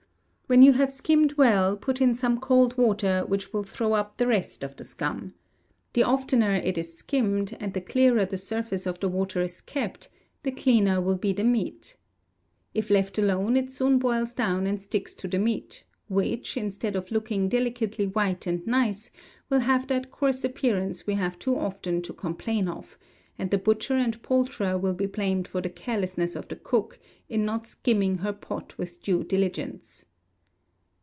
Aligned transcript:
When 0.47 0.63
you 0.63 0.73
have 0.73 0.91
skimmed 0.91 1.37
well, 1.37 1.77
put 1.77 2.01
in 2.01 2.13
some 2.13 2.37
cold 2.37 2.77
water, 2.77 3.23
which 3.25 3.53
will 3.53 3.63
throw 3.63 3.93
up 3.93 4.17
the 4.17 4.27
rest 4.27 4.63
of 4.65 4.75
the 4.75 4.83
scum. 4.83 5.33
The 5.93 6.03
oftener 6.03 6.53
it 6.55 6.77
is 6.77 6.93
skimmed, 6.97 7.55
and 7.61 7.73
the 7.73 7.79
clearer 7.79 8.25
the 8.25 8.37
surface 8.37 8.85
of 8.85 8.99
the 8.99 9.07
water 9.07 9.41
is 9.41 9.61
kept, 9.61 10.09
the 10.43 10.51
cleaner 10.51 10.99
will 10.99 11.15
be 11.15 11.31
the 11.31 11.45
meat. 11.45 11.95
If 12.73 12.89
let 12.89 13.17
alone, 13.17 13.55
it 13.55 13.71
soon 13.71 13.97
boils 13.97 14.33
down 14.33 14.67
and 14.67 14.81
sticks 14.81 15.13
to 15.13 15.27
the 15.29 15.39
meat, 15.39 15.85
which, 16.09 16.57
instead 16.57 16.97
of 16.97 17.11
looking 17.11 17.47
delicately 17.47 18.07
white 18.07 18.45
and 18.45 18.67
nice, 18.67 19.09
will 19.49 19.61
have 19.61 19.87
that 19.87 20.11
coarse 20.11 20.43
appearance 20.43 21.07
we 21.07 21.13
have 21.13 21.39
too 21.39 21.57
often 21.57 22.01
to 22.01 22.11
complain 22.13 22.67
of, 22.67 22.97
and 23.39 23.51
the 23.51 23.57
butcher 23.57 23.95
and 23.95 24.21
poulterer 24.21 24.77
will 24.77 24.95
be 24.95 25.05
blamed 25.05 25.47
for 25.47 25.61
the 25.61 25.69
carelessness 25.69 26.35
of 26.35 26.49
the 26.49 26.57
cook, 26.57 26.99
in 27.29 27.45
not 27.45 27.65
skimming 27.67 28.15
her 28.17 28.33
pot 28.33 28.77
with 28.77 29.01
due 29.01 29.23
diligence. 29.23 30.03